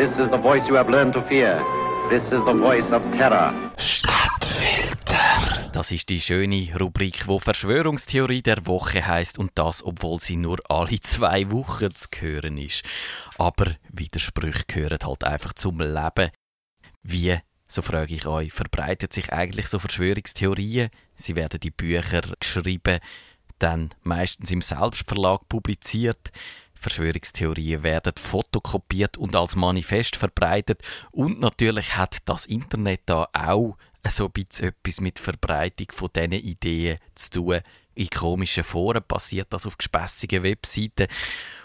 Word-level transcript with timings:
This 0.00 0.18
is 0.18 0.30
the 0.30 0.38
voice 0.38 0.66
you 0.66 0.76
have 0.76 0.90
learned 0.90 1.12
to 1.12 1.20
fear. 1.20 1.62
This 2.08 2.32
is 2.32 2.42
the 2.46 2.54
voice 2.54 2.90
of 2.90 3.02
terror. 3.12 3.52
Stadtfilter. 3.76 5.68
Das 5.74 5.92
ist 5.92 6.08
die 6.08 6.18
schöne 6.18 6.74
Rubrik, 6.80 7.28
wo 7.28 7.38
Verschwörungstheorie 7.38 8.40
der 8.40 8.66
Woche 8.66 9.06
heißt 9.06 9.38
und 9.38 9.50
das, 9.56 9.84
obwohl 9.84 10.18
sie 10.18 10.36
nur 10.36 10.58
alle 10.70 10.98
zwei 11.02 11.50
Wochen 11.50 11.94
zu 11.94 12.08
hören 12.18 12.56
ist. 12.56 12.82
Aber 13.36 13.76
Widersprüche 13.90 14.64
gehören 14.66 15.00
halt 15.04 15.22
einfach 15.24 15.52
zum 15.52 15.80
Leben. 15.80 16.30
Wie, 17.02 17.36
so 17.68 17.82
frage 17.82 18.14
ich 18.14 18.24
euch, 18.24 18.54
verbreitet 18.54 19.12
sich 19.12 19.30
eigentlich 19.34 19.68
so 19.68 19.78
Verschwörungstheorien? 19.78 20.88
Sie 21.14 21.36
werden 21.36 21.60
die 21.60 21.72
Bücher 21.72 22.22
geschrieben, 22.40 23.00
dann 23.58 23.90
meistens 24.02 24.50
im 24.50 24.62
Selbstverlag 24.62 25.46
publiziert. 25.46 26.30
Verschwörungstheorien 26.80 27.82
werden 27.82 28.14
fotokopiert 28.16 29.16
und 29.18 29.36
als 29.36 29.54
Manifest 29.54 30.16
verbreitet. 30.16 30.82
Und 31.10 31.40
natürlich 31.40 31.96
hat 31.96 32.18
das 32.24 32.46
Internet 32.46 33.02
da 33.06 33.28
auch 33.32 33.76
so 34.08 34.26
ein 34.26 34.32
bisschen 34.32 34.68
etwas 34.68 35.00
mit 35.00 35.18
Verbreitung 35.18 35.88
von 35.92 36.08
diesen 36.14 36.32
Ideen 36.32 36.98
zu 37.14 37.30
tun. 37.30 37.60
In 37.94 38.08
komischen 38.08 38.64
Foren 38.64 39.02
passiert 39.02 39.52
das 39.52 39.66
auf 39.66 39.76
gespässigen 39.76 40.42
Webseiten. 40.42 41.06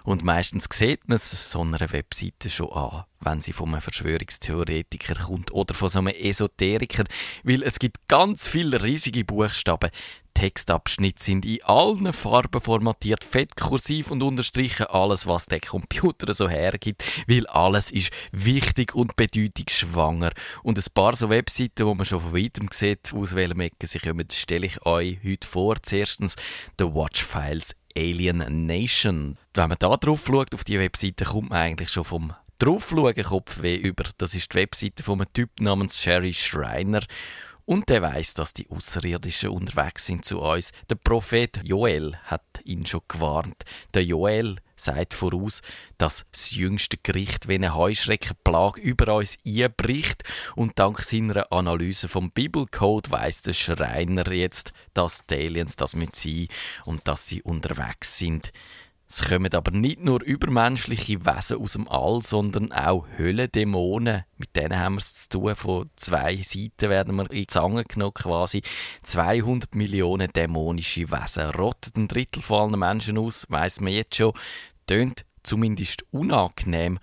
Und 0.03 0.23
meistens 0.23 0.67
sieht 0.69 1.07
man 1.07 1.15
es 1.15 1.51
so 1.51 1.61
einer 1.61 1.79
Webseite 1.79 2.49
schon 2.49 2.73
an, 2.73 3.05
wenn 3.21 3.39
sie 3.39 3.53
von 3.53 3.69
einem 3.69 3.81
Verschwörungstheoretiker 3.81 5.15
kommt 5.15 5.51
oder 5.51 5.73
von 5.73 5.87
so 5.87 5.99
einem 5.99 6.07
Esoteriker, 6.07 7.05
weil 7.43 7.63
es 7.63 7.79
gibt 7.79 8.07
ganz 8.09 8.47
viele 8.47 8.83
riesige 8.83 9.23
Buchstaben. 9.23 9.91
Textabschnitte 10.35 11.23
sind 11.23 11.45
in 11.45 11.63
allen 11.63 12.13
Farben 12.13 12.61
formatiert, 12.61 13.23
fett, 13.23 13.55
kursiv 13.55 14.11
und 14.11 14.21
unterstrichen, 14.21 14.85
alles, 14.85 15.25
was 15.25 15.47
der 15.47 15.61
Computer 15.61 16.31
so 16.33 16.47
hergibt, 16.47 17.03
weil 17.27 17.47
alles 17.47 17.89
ist 17.89 18.11
wichtig 18.31 18.93
und 18.93 19.15
bedeutungsschwanger. 19.15 20.31
Und 20.61 20.77
ein 20.77 20.93
paar 20.93 21.15
so 21.15 21.29
Webseiten, 21.29 21.87
wo 21.87 21.95
man 21.95 22.05
schon 22.05 22.19
von 22.19 22.35
weitem 22.35 22.67
sieht, 22.71 23.13
aus 23.13 23.33
welchem 23.33 23.61
Ecke 23.61 23.87
sie 23.87 23.99
kommen, 23.99 24.27
stelle 24.31 24.67
ich 24.67 24.85
euch 24.85 25.17
heute 25.25 25.47
vor. 25.47 25.81
Zuerstens 25.81 26.35
The 26.77 26.85
Watch 26.85 27.23
Files 27.23 27.75
Alien 27.97 28.65
Nation. 28.67 29.37
Wenn 29.53 29.69
man 29.69 29.77
da 29.79 29.95
drauf 29.97 30.25
schaut, 30.27 30.53
auf 30.53 30.65
die 30.65 30.77
Webseite, 30.77 31.25
kommt 31.25 31.49
man 31.49 31.59
eigentlich 31.59 31.89
schon 31.89 32.03
vom 32.03 32.33
Draufschauen 32.59 33.15
Kopfweh 33.15 33.75
über. 33.75 34.05
Das 34.17 34.33
ist 34.33 34.53
die 34.53 34.57
Webseite 34.57 35.03
von 35.03 35.19
einem 35.19 35.33
Typ 35.33 35.49
namens 35.59 36.01
Sherry 36.01 36.33
Schreiner. 36.33 37.01
Und 37.65 37.89
der 37.89 38.03
weiß, 38.03 38.35
dass 38.35 38.53
die 38.53 38.69
Außerirdischen 38.69 39.49
unterwegs 39.49 40.05
sind 40.05 40.23
zu 40.23 40.39
uns. 40.39 40.71
Der 40.89 40.95
Prophet 40.95 41.61
Joel 41.63 42.15
hat 42.25 42.43
ihn 42.63 42.85
schon 42.85 43.01
gewarnt. 43.07 43.63
Der 43.95 44.03
Joel 44.03 44.57
sagt 44.75 45.15
voraus, 45.15 45.61
dass 45.97 46.25
das 46.31 46.51
jüngste 46.51 46.97
Gericht 47.01 47.47
wie 47.47 47.55
eine 47.55 47.73
Heuschreckenplage 47.73 48.81
über 48.81 49.15
uns 49.15 49.39
einbricht 49.45 50.23
und 50.55 50.77
dank 50.77 51.01
seiner 51.01 51.51
Analyse 51.51 52.07
vom 52.07 52.29
Bibelcode 52.29 53.09
weiß 53.09 53.41
der 53.43 53.53
Schreiner 53.53 54.31
jetzt, 54.31 54.71
dass 54.93 55.25
die 55.25 55.35
Aliens 55.35 55.75
das 55.75 55.95
mit 55.95 56.15
sie 56.15 56.49
und 56.83 57.07
dass 57.07 57.27
sie 57.27 57.41
unterwegs 57.41 58.17
sind. 58.17 58.51
Es 59.07 59.23
kommen 59.23 59.53
aber 59.53 59.71
nicht 59.71 59.99
nur 59.99 60.23
übermenschliche 60.23 61.25
Wesen 61.25 61.59
aus 61.59 61.73
dem 61.73 61.87
All, 61.87 62.21
sondern 62.23 62.71
auch 62.71 63.05
Höllendämonen. 63.17 64.23
Mit 64.37 64.55
denen 64.55 64.79
haben 64.79 64.95
wir 64.95 64.99
es 64.99 65.29
zu 65.29 65.39
tun. 65.39 65.55
Von 65.55 65.89
zwei 65.95 66.37
Seiten 66.37 66.89
werden 66.89 67.15
wir 67.15 67.29
in 67.29 67.37
die 67.37 67.47
Zange 67.47 67.83
genommen, 67.83 68.15
quasi. 68.15 68.63
200 69.03 69.75
Millionen 69.75 70.31
dämonische 70.33 71.11
Wesen. 71.11 71.51
Rottet 71.51 71.97
ein 71.97 72.07
Drittel 72.07 72.41
von 72.41 72.71
allen 72.71 72.79
Menschen 72.79 73.19
aus, 73.19 73.45
weiss 73.49 73.79
man 73.79 73.93
jetzt 73.93 74.15
schon. 74.15 74.33
Tönt 74.87 75.23
zumindest 75.43 76.03
unangenehm, 76.11 76.99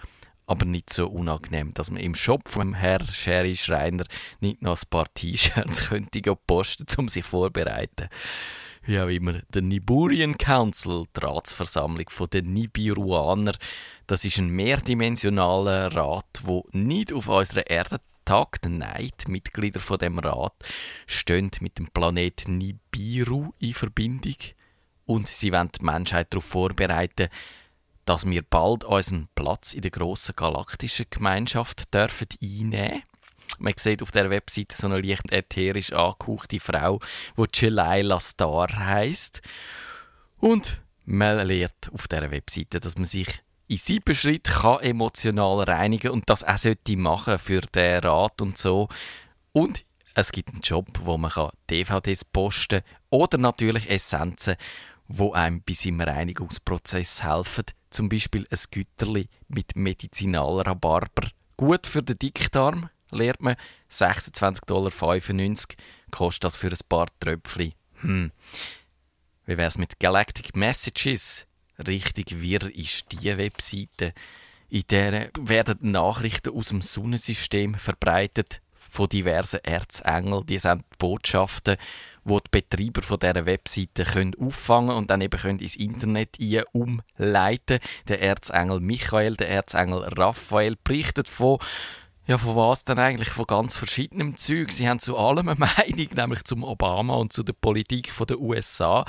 aber 0.46 0.64
nicht 0.64 0.90
so 0.90 1.08
unangenehm, 1.08 1.72
dass 1.72 1.92
man 1.92 2.02
im 2.02 2.16
Shop 2.16 2.48
vom 2.48 2.74
Herr 2.74 3.00
Sherry 3.06 3.54
Schreiner 3.54 4.04
nicht 4.40 4.60
noch 4.60 4.76
ein 4.76 4.88
paar 4.90 5.06
T-Shirts 5.14 5.84
könnte 5.88 6.20
um 6.98 7.08
sich 7.08 7.24
vorzubereiten 7.24 8.08
wie 8.84 8.98
auch 8.98 9.08
immer, 9.08 9.40
der 9.54 9.62
Niburian 9.62 10.36
Council, 10.36 11.04
die 11.16 11.24
Ratsversammlung 11.24 12.06
der 12.32 12.42
Nibiruaner. 12.42 13.54
Das 14.06 14.24
ist 14.24 14.38
ein 14.38 14.48
mehrdimensionaler 14.48 15.94
Rat, 15.94 16.42
wo 16.42 16.66
nicht 16.72 17.12
auf 17.12 17.28
unserer 17.28 17.68
Erde 17.68 18.00
tagt. 18.24 18.66
Nein, 18.68 19.10
die 19.24 19.30
Mitglieder 19.30 19.80
von 19.80 19.98
dem 19.98 20.18
Rat 20.18 20.54
stehen 21.06 21.50
mit 21.60 21.78
dem 21.78 21.88
Planet 21.88 22.48
Nibiru 22.48 23.52
in 23.58 23.74
Verbindung 23.74 24.36
und 25.06 25.26
sie 25.28 25.52
wollen 25.52 25.70
die 25.78 25.84
Menschheit 25.84 26.32
darauf 26.32 26.44
vorbereiten, 26.44 27.28
dass 28.04 28.26
wir 28.26 28.42
bald 28.42 28.84
unseren 28.84 29.28
Platz 29.34 29.74
in 29.74 29.82
der 29.82 29.90
grossen 29.92 30.34
galaktischen 30.34 31.06
Gemeinschaft 31.08 31.92
dürfen 31.94 32.26
einnehmen 32.42 33.02
man 33.62 33.74
sieht 33.76 34.02
auf 34.02 34.10
der 34.10 34.28
Webseite 34.28 34.76
so 34.76 34.88
eine 34.88 35.00
leicht 35.00 35.30
ätherisch 35.30 35.92
angehauchte 35.92 36.60
Frau, 36.60 36.98
die 37.36 37.46
Chelaila 37.52 38.18
Star 38.20 38.68
heißt. 38.74 39.40
Und 40.38 40.82
man 41.04 41.46
lernt 41.46 41.90
auf 41.92 42.08
der 42.08 42.30
Webseite, 42.30 42.80
dass 42.80 42.96
man 42.96 43.06
sich 43.06 43.28
in 43.68 43.76
sieben 43.76 44.14
Schritten 44.14 44.52
kann 44.52 44.80
emotional 44.80 45.62
reinigen 45.62 46.10
und 46.10 46.28
das 46.28 46.44
auch 46.44 46.58
sollte 46.58 46.96
machen 46.96 47.38
für 47.38 47.60
den 47.60 48.00
Rat 48.00 48.40
und 48.42 48.58
so. 48.58 48.88
Und 49.52 49.84
es 50.14 50.32
gibt 50.32 50.50
einen 50.50 50.60
Job, 50.60 50.86
wo 51.00 51.16
man 51.16 51.30
DVDs 51.70 52.24
posten 52.24 52.80
kann 52.82 52.96
oder 53.10 53.38
natürlich 53.38 53.88
Essenzen, 53.88 54.56
wo 55.08 55.32
einem 55.32 55.62
bei 55.62 55.72
seinem 55.74 56.00
Reinigungsprozess 56.00 57.22
helfen. 57.22 57.64
Zum 57.90 58.08
Beispiel 58.08 58.44
ein 58.50 58.58
Güterli 58.70 59.28
mit 59.48 59.76
medizinaler 59.76 60.66
Rhabarber. 60.66 61.28
Gut 61.56 61.86
für 61.86 62.02
den 62.02 62.18
Dickdarm, 62.18 62.90
lernt 63.12 63.42
man. 63.42 63.56
26,95 63.90 64.66
Dollar 64.66 64.90
kostet 66.10 66.44
das 66.44 66.56
für 66.56 66.68
ein 66.68 66.78
paar 66.88 67.06
Tröpfchen. 67.20 67.72
Hm. 68.00 68.32
Wie 69.46 69.52
es 69.52 69.78
mit 69.78 69.98
Galactic 69.98 70.56
Messages? 70.56 71.46
Richtig 71.78 72.40
wirr 72.40 72.74
ist 72.74 73.12
die 73.12 73.36
Webseite. 73.36 74.12
In 74.68 74.84
der 74.90 75.30
werden 75.38 75.90
Nachrichten 75.90 76.56
aus 76.56 76.68
dem 76.68 76.80
Sonnensystem 76.80 77.74
verbreitet 77.74 78.62
von 78.74 79.08
diversen 79.08 79.60
Erzengeln. 79.64 80.46
Die 80.46 80.58
sind 80.58 80.84
Botschaften, 80.98 81.76
wo 82.24 82.38
die 82.40 82.48
Betreiber 82.50 83.02
von 83.02 83.18
dieser 83.18 83.46
Webseite 83.46 84.04
können 84.04 84.34
auffangen 84.38 84.96
und 84.96 85.10
dann 85.10 85.20
eben 85.20 85.38
können 85.38 85.58
ins 85.58 85.76
Internet 85.76 86.38
umleiten. 86.72 87.78
Der 88.08 88.22
Erzengel 88.22 88.80
Michael, 88.80 89.36
der 89.36 89.48
Erzengel 89.48 90.04
Raphael 90.16 90.76
berichtet 90.82 91.28
von 91.28 91.58
ja, 92.26 92.38
von 92.38 92.54
was 92.54 92.84
denn 92.84 92.98
eigentlich? 92.98 93.30
Von 93.30 93.46
ganz 93.46 93.76
verschiedenem 93.76 94.36
Zeug. 94.36 94.70
Sie 94.70 94.88
haben 94.88 95.00
zu 95.00 95.16
allem 95.16 95.48
eine 95.48 95.58
Meinung, 95.76 96.08
nämlich 96.14 96.44
zum 96.44 96.62
Obama 96.62 97.14
und 97.16 97.32
zu 97.32 97.42
der 97.42 97.52
Politik 97.54 98.12
der 98.28 98.38
USA. 98.38 99.04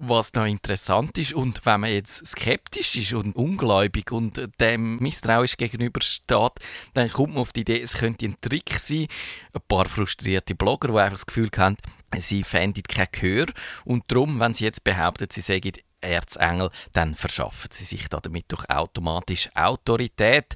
Was 0.00 0.32
noch 0.34 0.44
interessant 0.44 1.18
ist, 1.18 1.32
und 1.32 1.66
wenn 1.66 1.80
man 1.80 1.90
jetzt 1.90 2.24
skeptisch 2.24 2.94
ist 2.94 3.14
und 3.14 3.34
ungläubig 3.34 4.12
und 4.12 4.40
dem 4.60 5.00
misstrauisch 5.00 5.56
gegenübersteht, 5.56 6.52
dann 6.94 7.10
kommt 7.10 7.34
man 7.34 7.40
auf 7.40 7.52
die 7.52 7.62
Idee, 7.62 7.82
es 7.82 7.94
könnte 7.94 8.26
ein 8.26 8.36
Trick 8.40 8.78
sein. 8.78 9.08
Ein 9.52 9.60
paar 9.66 9.86
frustrierte 9.86 10.54
Blogger, 10.54 10.88
die 10.88 10.98
einfach 10.98 11.10
das 11.10 11.26
Gefühl 11.26 11.50
haben, 11.56 11.76
sie 12.16 12.44
fänden 12.44 12.84
kein 12.84 13.08
Gehör. 13.10 13.46
Und 13.84 14.04
darum, 14.06 14.38
wenn 14.38 14.54
sie 14.54 14.64
jetzt 14.64 14.84
behaupten, 14.84 15.26
sie 15.32 15.40
sagen 15.40 15.72
Erzengel, 16.00 16.70
dann 16.92 17.16
verschaffen 17.16 17.70
sie 17.72 17.84
sich 17.84 18.08
damit 18.08 18.44
durch 18.52 18.70
automatisch 18.70 19.50
Autorität 19.56 20.54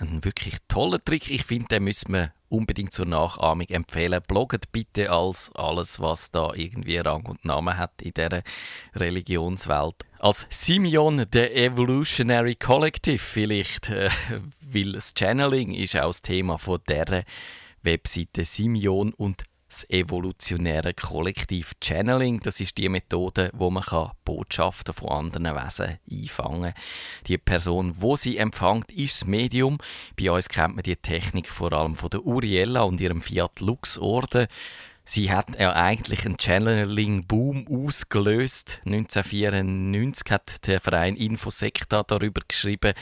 ein 0.00 0.24
wirklich 0.24 0.56
toller 0.68 1.02
Trick. 1.02 1.30
Ich 1.30 1.44
finde, 1.44 1.68
den 1.68 1.84
müssen 1.84 2.12
wir 2.12 2.32
unbedingt 2.48 2.92
zur 2.92 3.06
Nachahmung 3.06 3.66
empfehlen. 3.68 4.20
Blogget 4.26 4.72
bitte 4.72 5.10
als 5.10 5.50
alles, 5.54 6.00
was 6.00 6.30
da 6.30 6.52
irgendwie 6.54 6.98
Rang 6.98 7.26
und 7.26 7.44
Namen 7.44 7.76
hat 7.76 8.02
in 8.02 8.12
dieser 8.12 8.42
Religionswelt. 8.94 9.94
Als 10.18 10.46
Simeon, 10.50 11.24
der 11.30 11.56
Evolutionary 11.56 12.56
Collective 12.56 13.18
vielleicht, 13.18 13.90
äh, 13.90 14.10
weil 14.60 14.92
das 14.92 15.14
Channeling 15.16 15.72
ist 15.72 15.96
auch 15.96 16.08
das 16.08 16.22
Thema 16.22 16.58
von 16.58 16.80
dieser 16.88 17.22
Webseite 17.82 18.44
Simeon 18.44 19.14
und 19.14 19.44
das 19.70 19.88
evolutionäre 19.88 20.94
Kollektiv 20.94 21.74
Channeling. 21.80 22.40
Das 22.40 22.60
ist 22.60 22.76
die 22.76 22.88
Methode, 22.88 23.50
wo 23.54 23.70
man 23.70 23.84
Botschaften 24.24 24.92
von 24.92 25.08
anderen 25.10 25.54
Wesen 25.56 25.98
einfangen 26.10 26.74
kann. 26.74 26.82
Die 27.28 27.38
Person, 27.38 27.94
wo 27.98 28.16
sie 28.16 28.36
empfängt, 28.36 28.90
ist 28.90 29.22
das 29.22 29.28
Medium. 29.28 29.78
Bei 30.18 30.30
uns 30.32 30.48
kennt 30.48 30.74
man 30.74 30.82
die 30.82 30.96
Technik 30.96 31.48
vor 31.48 31.72
allem 31.72 31.94
von 31.94 32.10
der 32.10 32.26
Uriella 32.26 32.82
und 32.82 33.00
ihrem 33.00 33.22
Fiat 33.22 33.60
Lux 33.60 33.96
Orden. 33.96 34.48
Sie 35.04 35.32
hat 35.32 35.58
ja 35.58 35.72
eigentlich 35.72 36.26
einen 36.26 36.36
Channeling-Boom 36.38 37.66
ausgelöst. 37.68 38.80
1994 38.84 40.30
hat 40.30 40.66
der 40.66 40.80
Verein 40.80 41.16
Infosecta 41.16 42.02
darüber 42.02 42.42
geschrieben, 42.46 42.94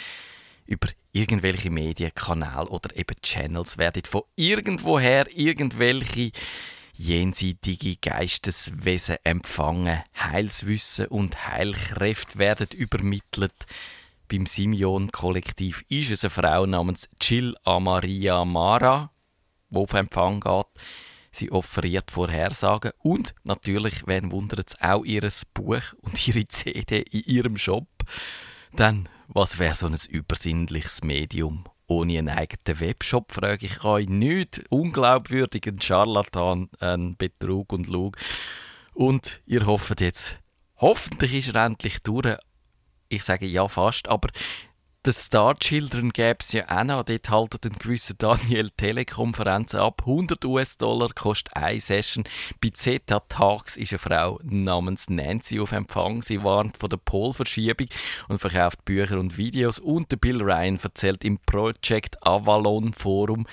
über 0.67 0.89
irgendwelche 1.19 1.71
Medienkanäle 1.71 2.69
oder 2.69 2.97
eben 2.97 3.17
Channels 3.23 3.79
werden 3.79 4.03
von 4.05 4.23
irgendwoher 4.37 5.27
irgendwelche 5.37 6.31
jenseitige 6.93 7.97
Geisteswesen 7.97 9.17
empfangen. 9.25 10.03
Heilswissen 10.17 11.07
und 11.07 11.47
Heilkräfte 11.47 12.39
werden 12.39 12.69
übermittelt. 12.77 13.53
beim 14.29 14.47
Simeon-Kollektiv 14.47 15.85
ist 15.89 16.11
es 16.11 16.25
eine 16.25 16.31
Frau 16.31 16.67
namens 16.67 17.09
Jill 17.21 17.57
Amaria 17.65 18.45
Mara, 18.45 19.11
die 19.71 19.77
auf 19.77 19.95
Empfang 19.95 20.41
geht. 20.41 20.67
Sie 21.31 21.51
offeriert 21.51 22.11
Vorhersagen 22.11 22.93
und 22.99 23.35
natürlich, 23.45 24.07
wen 24.07 24.31
wundert 24.33 24.69
es, 24.71 24.81
auch 24.81 25.05
ihr 25.05 25.27
Buch 25.55 25.83
und 26.03 26.29
ihre 26.29 26.47
CD 26.49 27.01
in 27.01 27.23
ihrem 27.25 27.57
Shop. 27.57 27.89
Dann, 28.73 29.09
was 29.29 29.59
wäre 29.59 29.75
so 29.75 29.87
ein 29.87 29.97
übersinnliches 30.09 31.03
Medium 31.03 31.65
ohne 31.89 32.19
einen 32.19 32.29
eigenen 32.29 32.81
Webshop, 32.81 33.33
frage 33.33 33.67
ich 33.67 33.83
euch 33.83 34.09
nicht. 34.09 34.63
Unglaubwürdig, 34.69 35.67
ein 35.67 35.81
Charlatan, 35.81 36.69
ein 36.81 37.17
Betrug 37.17 37.73
und 37.73 37.89
Lug. 37.89 38.17
Und 38.93 39.41
ihr 39.47 39.65
hofft 39.67 40.01
jetzt, 40.01 40.39
hoffentlich 40.77 41.33
ist 41.35 41.55
er 41.55 41.65
endlich 41.65 42.01
durch. 42.03 42.37
Ich 43.09 43.25
sage 43.25 43.47
ja 43.47 43.67
fast, 43.69 44.09
aber 44.09 44.29
den 45.09 45.15
Star 45.15 45.57
Children 45.57 46.11
gäbe 46.11 46.37
es 46.41 46.53
ja 46.53 46.69
auch 46.69 46.85
noch. 46.85 47.03
Dort 47.03 47.31
halten 47.31 47.59
ein 47.65 47.79
gewisser 47.79 48.13
Daniel 48.13 48.69
Telekonferenzen 48.77 49.81
ab. 49.81 50.03
100 50.03 50.45
US-Dollar 50.45 51.09
kostet 51.15 51.57
eine 51.57 51.81
Session. 51.81 52.25
Bei 52.61 52.69
Zeta 52.69 53.21
Tags 53.21 53.79
ist 53.79 53.93
eine 53.93 54.01
Frau 54.01 54.39
namens 54.43 55.09
Nancy 55.09 55.61
auf 55.61 55.73
Empfang. 55.73 56.21
Sie 56.21 56.45
warnt 56.45 56.77
von 56.77 56.91
der 56.91 56.99
Polverschiebung 56.99 57.87
und 58.29 58.39
verkauft 58.39 58.85
Bücher 58.85 59.19
und 59.19 59.39
Videos. 59.39 59.79
Und 59.79 60.13
der 60.13 60.19
Bill 60.19 60.43
Ryan 60.43 60.79
erzählt 60.79 61.25
im 61.25 61.39
Project 61.39 62.19
Avalon 62.27 62.93
Forum 62.93 63.47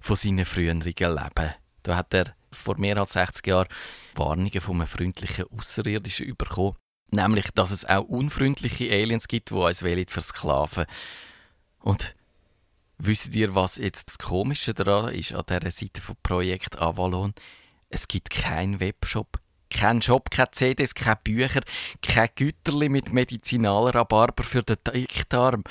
von 0.00 0.14
seinem 0.14 0.46
früheren 0.46 0.82
Leben. 0.82 1.54
Da 1.82 1.96
hat 1.96 2.14
er 2.14 2.36
vor 2.52 2.78
mehr 2.78 2.98
als 2.98 3.14
60 3.14 3.44
Jahren 3.48 3.68
Warnungen 4.14 4.60
von 4.60 4.76
einem 4.76 4.86
freundlichen 4.86 5.46
Außerirdischen 5.50 6.36
bekommen. 6.36 6.76
Nämlich, 7.12 7.50
dass 7.54 7.70
es 7.70 7.84
auch 7.84 8.04
unfreundliche 8.04 8.90
Aliens 8.90 9.28
gibt, 9.28 9.50
die 9.50 9.54
uns 9.54 9.84
versklaven 10.10 10.86
Und 11.80 12.14
wisst 12.96 13.34
ihr, 13.34 13.54
was 13.54 13.76
jetzt 13.76 14.08
das 14.08 14.18
Komische 14.18 14.72
daran 14.72 15.12
ist, 15.14 15.34
an 15.34 15.44
dieser 15.46 15.70
Seite 15.70 16.00
von 16.00 16.16
Projekt 16.22 16.78
Avalon? 16.78 17.34
Es 17.90 18.08
gibt 18.08 18.30
keinen 18.30 18.80
Webshop, 18.80 19.38
keinen 19.68 20.00
Shop, 20.00 20.30
keine 20.30 20.52
CDs, 20.52 20.94
keine 20.94 21.20
Bücher, 21.22 21.60
kein 22.00 22.30
Güterli 22.34 22.88
mit 22.88 23.12
Medizinalrabarber 23.12 24.42
für 24.42 24.62
den 24.62 24.78
Dickdarm. 24.82 25.64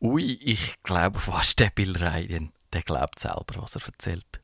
Ui, 0.00 0.38
ich 0.40 0.80
glaube 0.84 1.18
fast, 1.18 1.58
der 1.58 1.70
Bill 1.70 1.96
Ryan, 1.96 2.52
der 2.72 2.82
glaubt 2.82 3.18
selber, 3.18 3.56
was 3.56 3.74
er 3.74 3.84
erzählt. 3.84 4.28